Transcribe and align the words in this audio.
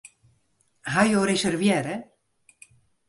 Hawwe 0.93 1.11
jo 1.11 1.21
reservearre? 1.31 1.93